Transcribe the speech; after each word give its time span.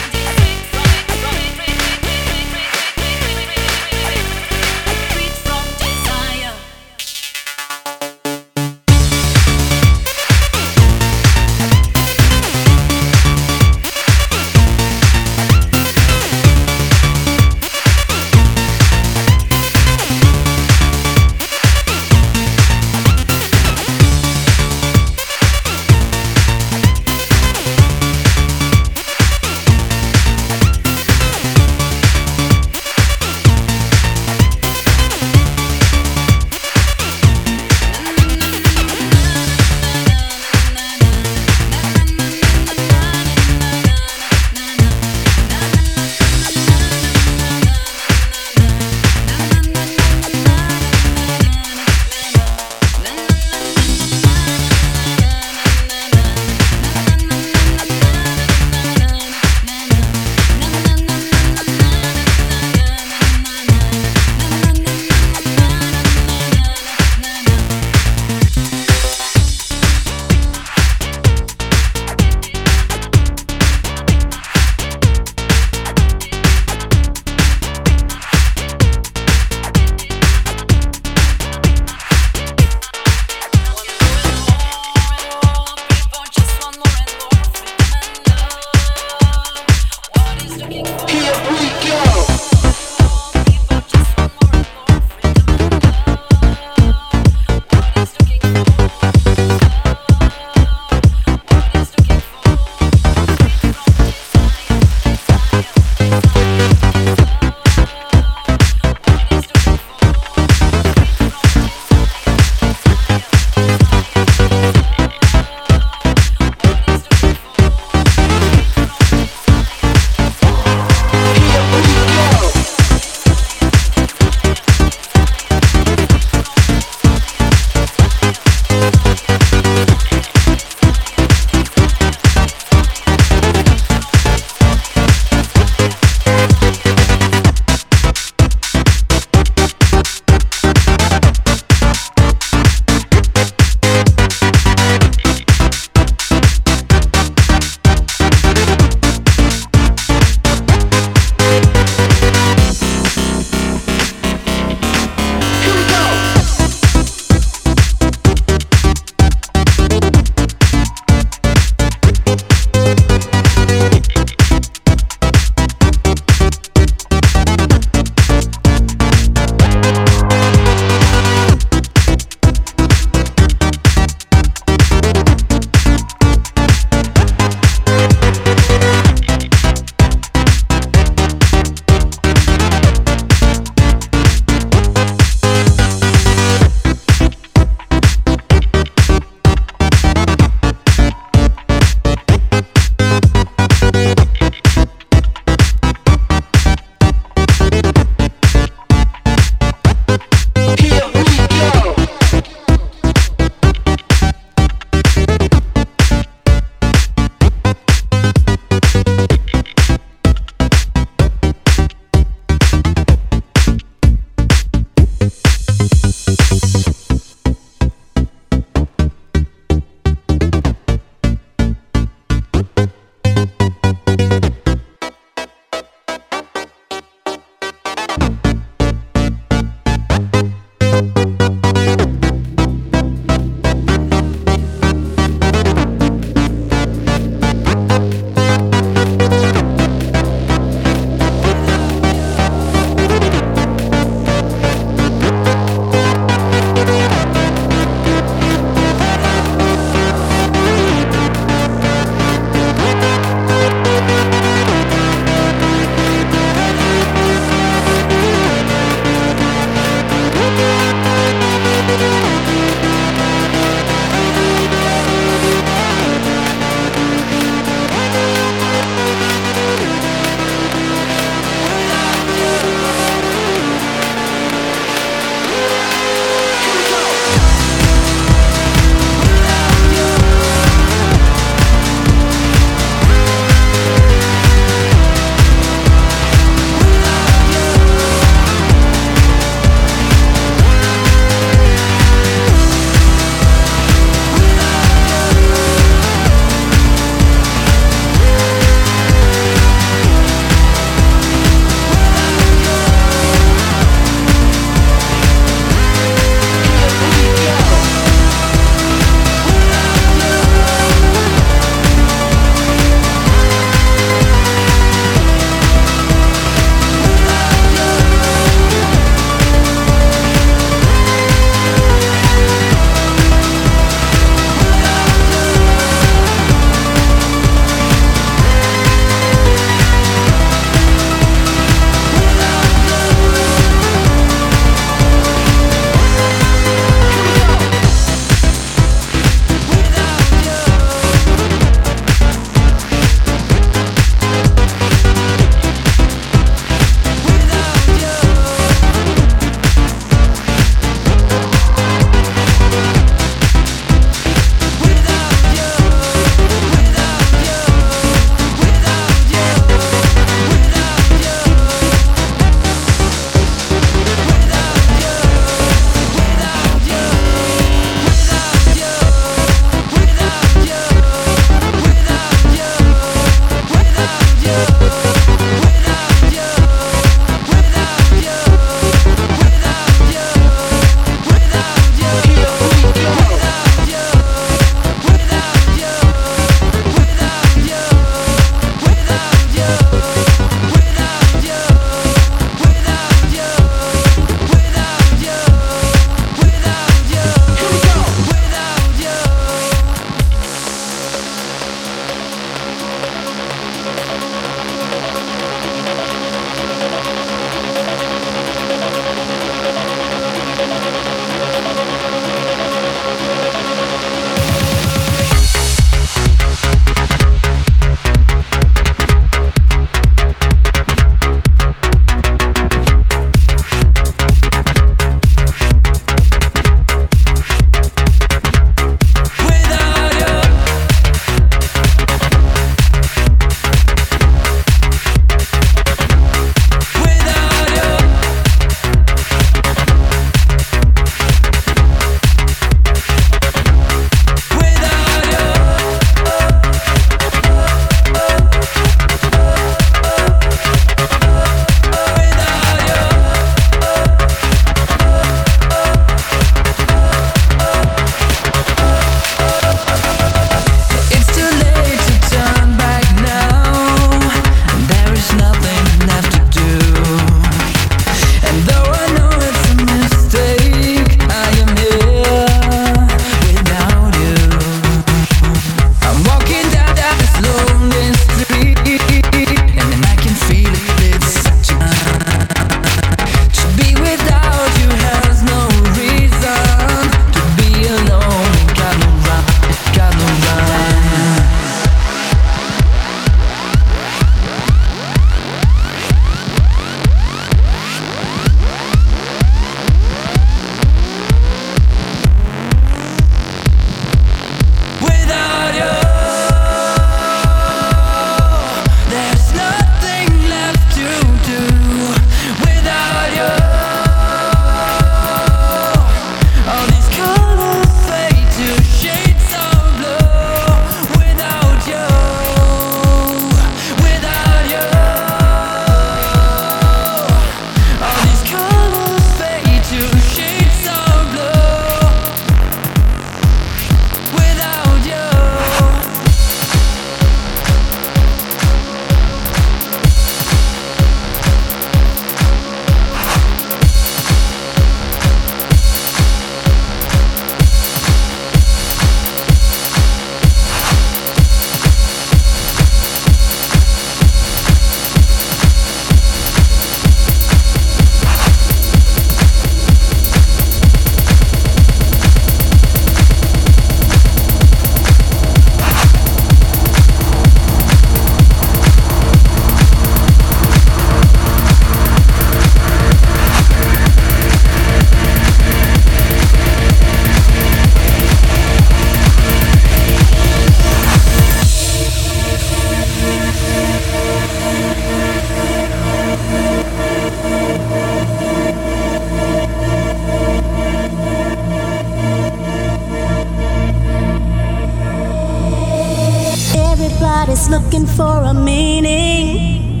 Looking 597.98 598.16
for 598.16 598.42
a 598.42 598.54
meaning. 598.54 600.00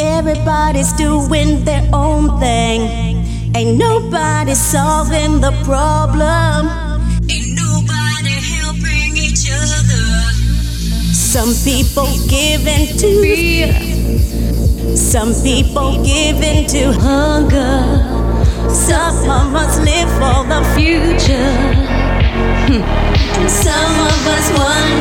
Everybody's 0.00 0.92
doing 0.94 1.64
their 1.64 1.88
own 1.92 2.38
thing. 2.40 3.24
Ain't 3.54 3.78
nobody 3.78 4.54
solving 4.54 5.40
the 5.40 5.52
problem. 5.64 6.66
Ain't 7.30 7.54
nobody 7.54 8.36
helping 8.58 9.16
each 9.16 9.48
other. 9.50 10.32
Some 11.12 11.54
people 11.64 12.08
give 12.28 12.66
in 12.66 12.96
to 12.98 13.22
fear. 13.22 14.96
Some 14.96 15.32
people 15.42 16.04
give 16.04 16.42
in 16.42 16.66
to 16.68 16.92
hunger. 16.92 17.84
Some 18.68 19.30
of 19.30 19.54
us 19.54 19.78
live 19.80 20.10
for 20.20 20.44
the 20.48 20.62
future. 20.74 21.52
Hmm. 22.68 23.15
And 23.38 23.50
some 23.50 24.00
of 24.00 24.26
us 24.26 24.50
wonder. 24.50 24.96